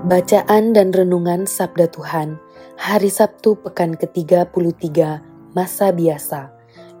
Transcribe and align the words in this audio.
Bacaan 0.00 0.72
dan 0.72 0.96
Renungan 0.96 1.44
Sabda 1.44 1.84
Tuhan 1.92 2.40
Hari 2.80 3.12
Sabtu 3.12 3.60
Pekan 3.60 4.00
ke-33 4.00 4.48
Masa 5.52 5.92
Biasa 5.92 6.48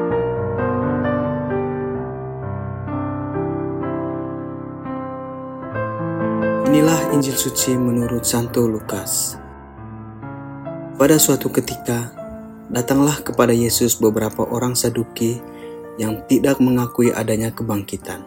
Inilah 6.71 7.11
Injil 7.11 7.35
suci 7.35 7.75
menurut 7.75 8.23
Santo 8.23 8.63
Lukas. 8.63 9.35
Pada 10.95 11.19
suatu 11.19 11.51
ketika, 11.51 12.15
datanglah 12.71 13.19
kepada 13.19 13.51
Yesus 13.51 13.99
beberapa 13.99 14.47
orang 14.47 14.71
Saduki 14.71 15.35
yang 15.99 16.23
tidak 16.31 16.63
mengakui 16.63 17.11
adanya 17.11 17.51
kebangkitan. 17.51 18.23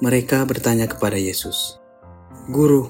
Mereka 0.00 0.48
bertanya 0.48 0.88
kepada 0.88 1.20
Yesus, 1.20 1.76
"Guru, 2.48 2.88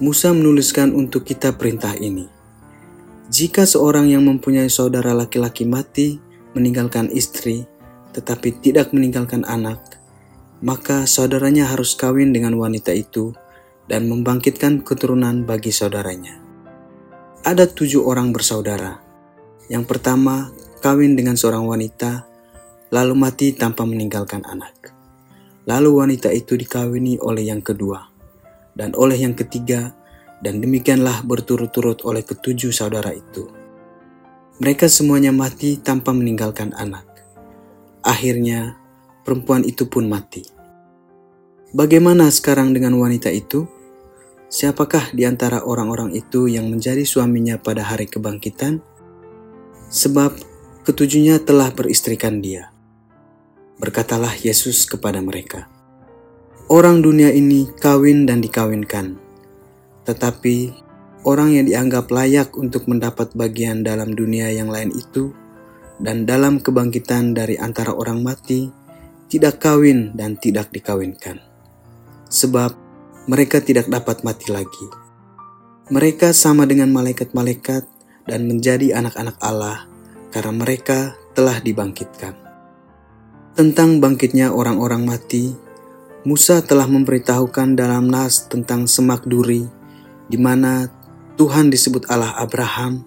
Musa 0.00 0.32
menuliskan 0.32 0.96
untuk 0.96 1.28
kita 1.28 1.52
perintah 1.52 1.92
ini: 1.92 2.24
Jika 3.28 3.68
seorang 3.68 4.08
yang 4.08 4.24
mempunyai 4.24 4.72
saudara 4.72 5.12
laki-laki 5.12 5.68
mati 5.68 6.16
meninggalkan 6.56 7.12
istri, 7.12 7.68
tetapi 8.16 8.64
tidak 8.64 8.96
meninggalkan 8.96 9.44
anak, 9.44 10.00
maka 10.64 11.04
saudaranya 11.04 11.68
harus 11.68 11.92
kawin 11.92 12.32
dengan 12.32 12.56
wanita 12.56 12.88
itu." 12.96 13.36
Dan 13.90 14.08
membangkitkan 14.08 14.80
keturunan 14.80 15.44
bagi 15.44 15.68
saudaranya. 15.68 16.40
Ada 17.44 17.68
tujuh 17.68 18.04
orang 18.04 18.32
bersaudara. 18.32 19.00
Yang 19.68 19.84
pertama, 19.84 20.48
kawin 20.80 21.16
dengan 21.16 21.36
seorang 21.36 21.64
wanita, 21.64 22.24
lalu 22.88 23.14
mati 23.16 23.52
tanpa 23.52 23.84
meninggalkan 23.84 24.44
anak. 24.48 24.92
Lalu 25.64 25.90
wanita 25.92 26.28
itu 26.32 26.56
dikawini 26.60 27.20
oleh 27.20 27.48
yang 27.48 27.64
kedua, 27.64 28.04
dan 28.76 28.92
oleh 28.96 29.16
yang 29.16 29.32
ketiga, 29.32 29.96
dan 30.44 30.60
demikianlah 30.60 31.24
berturut-turut 31.24 32.04
oleh 32.04 32.20
ketujuh 32.20 32.68
saudara 32.68 33.16
itu. 33.16 33.48
Mereka 34.60 34.86
semuanya 34.86 35.32
mati 35.32 35.80
tanpa 35.80 36.12
meninggalkan 36.12 36.76
anak. 36.76 37.08
Akhirnya, 38.04 38.76
perempuan 39.24 39.64
itu 39.64 39.88
pun 39.88 40.04
mati. 40.06 40.44
Bagaimana 41.74 42.30
sekarang 42.30 42.70
dengan 42.70 42.94
wanita 43.00 43.34
itu? 43.34 43.66
Siapakah 44.54 45.10
di 45.10 45.26
antara 45.26 45.66
orang-orang 45.66 46.14
itu 46.14 46.46
yang 46.46 46.70
menjadi 46.70 47.02
suaminya 47.02 47.58
pada 47.58 47.82
hari 47.82 48.06
kebangkitan? 48.06 48.78
Sebab 49.90 50.30
ketujuhnya 50.86 51.42
telah 51.42 51.74
beristrikan 51.74 52.38
dia. 52.38 52.70
Berkatalah 53.82 54.30
Yesus 54.38 54.86
kepada 54.86 55.18
mereka, 55.18 55.66
Orang 56.70 57.02
dunia 57.02 57.34
ini 57.34 57.66
kawin 57.82 58.30
dan 58.30 58.38
dikawinkan, 58.38 59.18
tetapi 60.06 60.70
orang 61.26 61.58
yang 61.58 61.66
dianggap 61.66 62.06
layak 62.14 62.54
untuk 62.54 62.86
mendapat 62.86 63.34
bagian 63.34 63.82
dalam 63.82 64.14
dunia 64.14 64.54
yang 64.54 64.70
lain 64.70 64.94
itu 64.94 65.34
dan 65.98 66.30
dalam 66.30 66.62
kebangkitan 66.62 67.34
dari 67.34 67.58
antara 67.58 67.90
orang 67.90 68.22
mati 68.22 68.70
tidak 69.26 69.58
kawin 69.58 70.14
dan 70.14 70.38
tidak 70.38 70.70
dikawinkan 70.70 71.42
sebab 72.34 72.83
mereka 73.24 73.64
tidak 73.64 73.88
dapat 73.88 74.20
mati 74.20 74.52
lagi. 74.52 74.86
Mereka 75.88 76.36
sama 76.36 76.68
dengan 76.68 76.92
malaikat-malaikat 76.92 77.88
dan 78.28 78.44
menjadi 78.44 78.96
anak-anak 79.00 79.36
Allah 79.40 79.88
karena 80.28 80.52
mereka 80.52 81.16
telah 81.32 81.60
dibangkitkan. 81.60 82.36
Tentang 83.54 84.02
bangkitnya 84.02 84.52
orang-orang 84.52 85.08
mati, 85.08 85.56
Musa 86.24 86.64
telah 86.64 86.88
memberitahukan 86.88 87.76
dalam 87.76 88.08
nas 88.08 88.48
tentang 88.48 88.88
semak 88.88 89.28
duri, 89.28 89.68
di 90.28 90.40
mana 90.40 90.88
Tuhan 91.36 91.68
disebut 91.68 92.08
Allah 92.08 92.32
Abraham, 92.40 93.04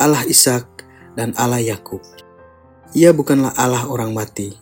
Allah 0.00 0.24
Ishak, 0.24 0.64
dan 1.16 1.36
Allah 1.36 1.60
Yakub. 1.60 2.00
Ia 2.96 3.12
bukanlah 3.12 3.52
Allah 3.54 3.84
orang 3.88 4.16
mati, 4.16 4.56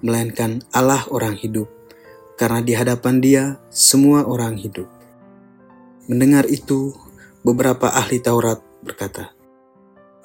melainkan 0.00 0.62
Allah 0.70 1.02
orang 1.10 1.34
hidup 1.34 1.83
karena 2.34 2.60
di 2.60 2.74
hadapan 2.74 3.22
Dia 3.22 3.44
semua 3.70 4.26
orang 4.26 4.58
hidup. 4.58 4.90
Mendengar 6.10 6.44
itu, 6.50 6.92
beberapa 7.46 7.88
ahli 7.88 8.20
Taurat 8.20 8.60
berkata, 8.84 9.32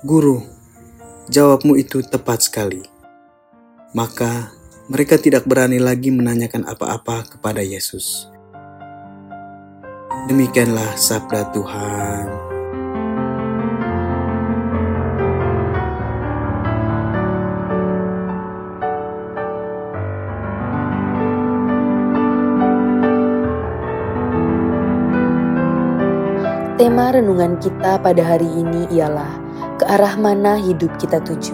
"Guru, 0.04 0.44
jawabmu 1.32 1.78
itu 1.80 2.04
tepat 2.04 2.50
sekali." 2.50 2.84
Maka 3.96 4.54
mereka 4.90 5.22
tidak 5.22 5.46
berani 5.46 5.78
lagi 5.78 6.10
menanyakan 6.10 6.66
apa-apa 6.66 7.38
kepada 7.38 7.62
Yesus. 7.62 8.26
Demikianlah 10.26 10.98
sabda 10.98 11.54
Tuhan. 11.54 12.49
Tema 26.80 27.12
renungan 27.12 27.60
kita 27.60 28.00
pada 28.00 28.24
hari 28.24 28.48
ini 28.48 28.88
ialah 28.96 29.36
ke 29.76 29.84
arah 29.84 30.16
mana 30.16 30.56
hidup 30.56 30.96
kita 30.96 31.20
tuju. 31.20 31.52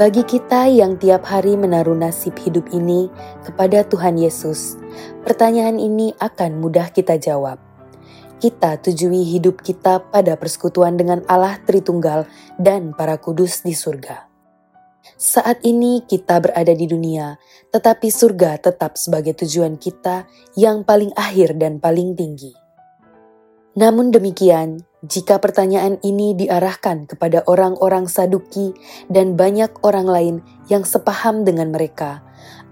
Bagi 0.00 0.24
kita 0.24 0.64
yang 0.72 0.96
tiap 0.96 1.28
hari 1.28 1.52
menaruh 1.52 1.92
nasib 1.92 2.32
hidup 2.40 2.64
ini 2.72 3.12
kepada 3.44 3.84
Tuhan 3.84 4.16
Yesus, 4.16 4.80
pertanyaan 5.28 5.76
ini 5.76 6.16
akan 6.24 6.56
mudah 6.56 6.88
kita 6.88 7.20
jawab. 7.20 7.60
Kita 8.40 8.80
tujui 8.80 9.28
hidup 9.36 9.60
kita 9.60 10.00
pada 10.08 10.40
persekutuan 10.40 10.96
dengan 10.96 11.20
Allah 11.28 11.60
Tritunggal 11.68 12.24
dan 12.56 12.96
para 12.96 13.20
kudus 13.20 13.60
di 13.60 13.76
surga. 13.76 14.24
Saat 15.20 15.60
ini 15.68 16.00
kita 16.08 16.40
berada 16.40 16.72
di 16.72 16.88
dunia, 16.88 17.36
tetapi 17.68 18.08
surga 18.08 18.56
tetap 18.56 18.96
sebagai 18.96 19.36
tujuan 19.36 19.76
kita 19.76 20.24
yang 20.56 20.80
paling 20.80 21.12
akhir 21.12 21.60
dan 21.60 21.76
paling 21.76 22.16
tinggi. 22.16 22.63
Namun 23.74 24.14
demikian, 24.14 24.86
jika 25.02 25.42
pertanyaan 25.42 25.98
ini 26.06 26.32
diarahkan 26.38 27.10
kepada 27.10 27.42
orang-orang 27.50 28.06
Saduki 28.06 28.70
dan 29.10 29.34
banyak 29.34 29.82
orang 29.82 30.06
lain 30.06 30.36
yang 30.70 30.86
sepaham 30.86 31.42
dengan 31.42 31.74
mereka, 31.74 32.22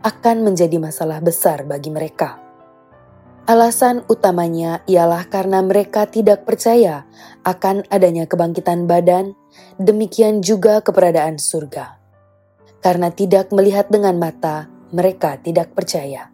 akan 0.06 0.46
menjadi 0.46 0.78
masalah 0.78 1.18
besar 1.18 1.66
bagi 1.66 1.90
mereka. 1.90 2.38
Alasan 3.42 4.06
utamanya 4.06 4.86
ialah 4.86 5.26
karena 5.26 5.58
mereka 5.66 6.06
tidak 6.06 6.46
percaya 6.46 7.10
akan 7.42 7.82
adanya 7.90 8.30
kebangkitan 8.30 8.86
badan, 8.86 9.34
demikian 9.82 10.46
juga 10.46 10.78
keberadaan 10.78 11.42
surga. 11.42 11.98
Karena 12.78 13.10
tidak 13.10 13.50
melihat 13.50 13.90
dengan 13.90 14.14
mata, 14.22 14.70
mereka 14.94 15.42
tidak 15.42 15.74
percaya. 15.74 16.30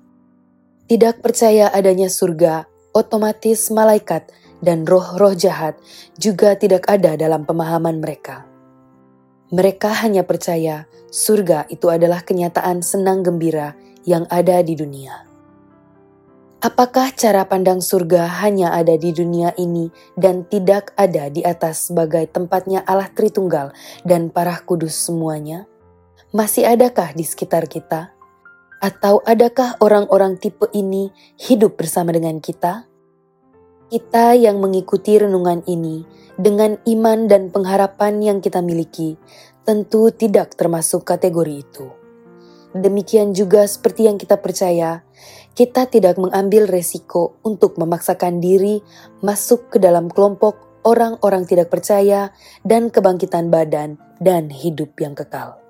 Tidak 0.84 1.24
percaya 1.24 1.72
adanya 1.72 2.12
surga, 2.12 2.68
otomatis 2.92 3.72
malaikat 3.72 4.28
dan 4.64 4.82
roh-roh 4.86 5.34
jahat 5.34 5.78
juga 6.18 6.58
tidak 6.58 6.86
ada 6.90 7.14
dalam 7.14 7.46
pemahaman 7.46 8.02
mereka. 8.02 8.46
Mereka 9.48 10.04
hanya 10.04 10.28
percaya 10.28 10.84
surga 11.08 11.64
itu 11.72 11.88
adalah 11.88 12.20
kenyataan 12.20 12.84
senang 12.84 13.24
gembira 13.24 13.72
yang 14.04 14.28
ada 14.28 14.60
di 14.60 14.76
dunia. 14.76 15.24
Apakah 16.58 17.14
cara 17.14 17.46
pandang 17.46 17.78
surga 17.78 18.42
hanya 18.42 18.74
ada 18.74 18.98
di 18.98 19.14
dunia 19.14 19.54
ini 19.54 19.94
dan 20.18 20.42
tidak 20.42 20.90
ada 20.98 21.30
di 21.30 21.46
atas 21.46 21.86
sebagai 21.86 22.26
tempatnya 22.26 22.82
Allah 22.82 23.06
Tritunggal 23.14 23.70
dan 24.02 24.26
para 24.26 24.58
kudus 24.66 24.98
semuanya? 24.98 25.70
Masih 26.34 26.66
adakah 26.66 27.14
di 27.14 27.22
sekitar 27.22 27.70
kita? 27.70 28.10
Atau 28.82 29.22
adakah 29.22 29.78
orang-orang 29.78 30.34
tipe 30.34 30.66
ini 30.74 31.14
hidup 31.38 31.78
bersama 31.78 32.10
dengan 32.10 32.42
kita? 32.42 32.87
Kita 33.88 34.36
yang 34.36 34.60
mengikuti 34.60 35.16
renungan 35.16 35.64
ini 35.64 36.04
dengan 36.36 36.76
iman 36.84 37.24
dan 37.24 37.48
pengharapan 37.48 38.20
yang 38.20 38.38
kita 38.44 38.60
miliki, 38.60 39.16
tentu 39.64 40.12
tidak 40.12 40.52
termasuk 40.60 41.08
kategori 41.08 41.64
itu. 41.64 41.88
Demikian 42.76 43.32
juga 43.32 43.64
seperti 43.64 44.04
yang 44.04 44.20
kita 44.20 44.36
percaya, 44.44 45.00
kita 45.56 45.88
tidak 45.88 46.20
mengambil 46.20 46.68
resiko 46.68 47.40
untuk 47.40 47.80
memaksakan 47.80 48.44
diri 48.44 48.84
masuk 49.24 49.72
ke 49.72 49.80
dalam 49.80 50.12
kelompok 50.12 50.84
orang-orang 50.84 51.48
tidak 51.48 51.72
percaya 51.72 52.30
dan 52.68 52.92
kebangkitan 52.92 53.48
badan 53.48 53.96
dan 54.20 54.52
hidup 54.52 54.94
yang 55.00 55.16
kekal. 55.16 55.67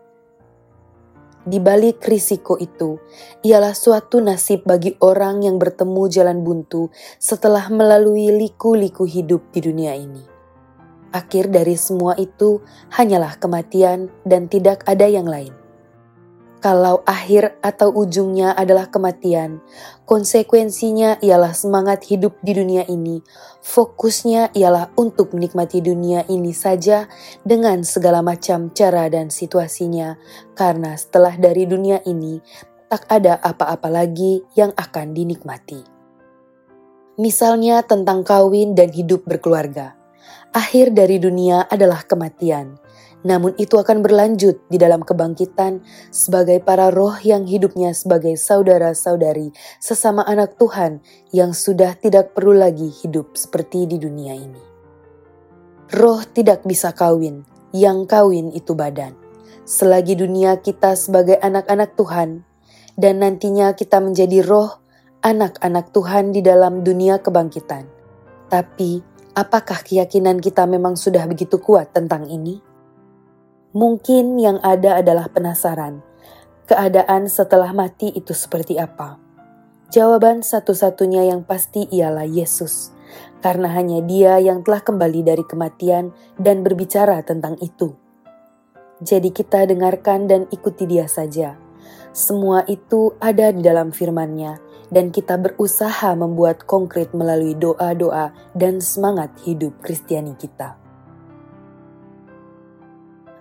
Di 1.46 1.62
balik 1.62 2.02
risiko 2.08 2.58
itu, 2.58 2.98
ialah 3.46 3.76
suatu 3.76 4.18
nasib 4.18 4.66
bagi 4.66 4.98
orang 4.98 5.46
yang 5.46 5.56
bertemu 5.56 6.02
jalan 6.10 6.42
buntu 6.42 6.90
setelah 7.22 7.70
melalui 7.70 8.34
liku-liku 8.34 9.06
hidup 9.06 9.54
di 9.54 9.60
dunia 9.62 9.94
ini. 9.94 10.24
Akhir 11.14 11.48
dari 11.48 11.78
semua 11.78 12.18
itu 12.20 12.60
hanyalah 12.92 13.40
kematian 13.40 14.12
dan 14.28 14.50
tidak 14.50 14.84
ada 14.84 15.08
yang 15.08 15.24
lain. 15.24 15.67
Kalau 16.58 17.06
akhir 17.06 17.54
atau 17.62 17.94
ujungnya 17.94 18.50
adalah 18.50 18.90
kematian, 18.90 19.62
konsekuensinya 20.10 21.22
ialah 21.22 21.54
semangat 21.54 22.02
hidup 22.10 22.34
di 22.42 22.50
dunia 22.50 22.82
ini. 22.90 23.22
Fokusnya 23.62 24.50
ialah 24.58 24.90
untuk 24.98 25.38
menikmati 25.38 25.78
dunia 25.78 26.26
ini 26.26 26.50
saja 26.50 27.06
dengan 27.46 27.86
segala 27.86 28.26
macam 28.26 28.74
cara 28.74 29.06
dan 29.06 29.30
situasinya, 29.30 30.18
karena 30.58 30.98
setelah 30.98 31.38
dari 31.38 31.62
dunia 31.62 32.02
ini 32.02 32.42
tak 32.90 33.06
ada 33.06 33.38
apa-apa 33.38 33.86
lagi 33.86 34.42
yang 34.58 34.74
akan 34.74 35.14
dinikmati. 35.14 35.86
Misalnya 37.22 37.86
tentang 37.86 38.26
kawin 38.26 38.74
dan 38.74 38.90
hidup 38.90 39.22
berkeluarga. 39.30 39.94
Akhir 40.50 40.90
dari 40.90 41.22
dunia 41.22 41.70
adalah 41.70 42.02
kematian 42.02 42.80
namun 43.26 43.50
itu 43.58 43.74
akan 43.74 43.98
berlanjut 43.98 44.62
di 44.70 44.78
dalam 44.78 45.02
kebangkitan 45.02 45.82
sebagai 46.14 46.62
para 46.62 46.94
roh 46.94 47.18
yang 47.26 47.50
hidupnya 47.50 47.90
sebagai 47.90 48.38
saudara-saudari 48.38 49.50
sesama 49.82 50.22
anak 50.22 50.54
Tuhan 50.54 51.02
yang 51.34 51.50
sudah 51.50 51.98
tidak 51.98 52.38
perlu 52.38 52.54
lagi 52.54 52.86
hidup 53.02 53.34
seperti 53.34 53.90
di 53.90 53.98
dunia 53.98 54.38
ini. 54.38 54.62
Roh 55.98 56.22
tidak 56.22 56.62
bisa 56.62 56.94
kawin, 56.94 57.42
yang 57.74 58.06
kawin 58.06 58.54
itu 58.54 58.76
badan. 58.76 59.16
Selagi 59.66 60.14
dunia 60.14 60.60
kita 60.60 60.94
sebagai 60.94 61.40
anak-anak 61.40 61.96
Tuhan, 61.96 62.44
dan 62.94 63.14
nantinya 63.24 63.72
kita 63.72 63.98
menjadi 63.98 64.44
roh 64.44 64.78
anak-anak 65.24 65.90
Tuhan 65.90 66.30
di 66.30 66.44
dalam 66.44 66.86
dunia 66.86 67.18
kebangkitan. 67.18 67.88
Tapi, 68.48 69.02
apakah 69.34 69.82
keyakinan 69.82 70.38
kita 70.38 70.64
memang 70.64 70.94
sudah 70.94 71.26
begitu 71.26 71.58
kuat 71.58 71.92
tentang 71.92 72.28
ini? 72.28 72.67
Mungkin 73.76 74.40
yang 74.40 74.56
ada 74.64 74.96
adalah 74.96 75.28
penasaran. 75.28 76.00
Keadaan 76.64 77.28
setelah 77.28 77.76
mati 77.76 78.08
itu 78.08 78.32
seperti 78.32 78.80
apa? 78.80 79.20
Jawaban 79.92 80.40
satu-satunya 80.40 81.28
yang 81.28 81.44
pasti 81.44 81.84
ialah 81.88 82.24
Yesus, 82.24 82.92
karena 83.44 83.72
hanya 83.72 84.00
Dia 84.04 84.40
yang 84.40 84.64
telah 84.64 84.80
kembali 84.80 85.20
dari 85.20 85.44
kematian 85.44 86.16
dan 86.40 86.64
berbicara 86.64 87.20
tentang 87.24 87.60
itu. 87.60 87.92
Jadi, 89.04 89.32
kita 89.36 89.68
dengarkan 89.68 90.28
dan 90.28 90.48
ikuti 90.48 90.88
Dia 90.88 91.04
saja. 91.04 91.60
Semua 92.16 92.64
itu 92.68 93.16
ada 93.20 93.52
di 93.52 93.60
dalam 93.60 93.92
firman-Nya, 93.92 94.60
dan 94.88 95.12
kita 95.12 95.36
berusaha 95.36 96.16
membuat 96.16 96.64
konkret 96.64 97.12
melalui 97.12 97.52
doa-doa 97.52 98.32
dan 98.56 98.80
semangat 98.80 99.32
hidup 99.44 99.76
Kristiani 99.84 100.32
kita. 100.40 100.87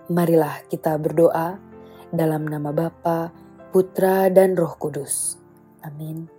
Marilah 0.08 0.64
kita 0.72 0.96
berdoa 0.96 1.60
dalam 2.08 2.48
nama 2.48 2.72
Bapa, 2.72 3.28
Putra, 3.68 4.32
dan 4.32 4.56
Roh 4.56 4.72
Kudus. 4.80 5.36
Amin. 5.84 6.32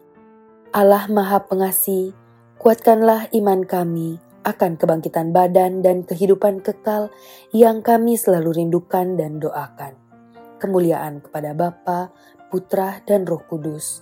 Allah 0.74 1.06
Maha 1.06 1.46
Pengasih, 1.46 2.18
kuatkanlah 2.58 3.30
iman 3.30 3.62
kami 3.70 4.18
akan 4.42 4.74
kebangkitan 4.74 5.30
badan 5.30 5.86
dan 5.86 6.02
kehidupan 6.02 6.66
kekal 6.66 7.14
yang 7.54 7.86
kami 7.86 8.18
selalu 8.18 8.58
rindukan 8.66 9.14
dan 9.14 9.38
doakan. 9.38 9.94
Kemuliaan 10.58 11.22
kepada 11.22 11.54
Bapa, 11.54 12.10
Putra, 12.50 13.06
dan 13.06 13.30
Roh 13.30 13.46
Kudus. 13.46 14.02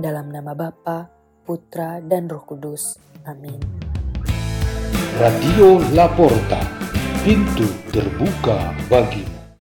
Dalam 0.00 0.32
nama 0.32 0.56
Bapa, 0.56 1.12
Putra, 1.44 2.00
dan 2.00 2.24
Roh 2.24 2.40
Kudus. 2.48 2.96
Amin. 3.28 3.60
Radio 5.20 5.76
Laporta 5.92 6.83
pintu 7.24 7.64
terbuka 7.88 8.76
bagi 8.92 9.33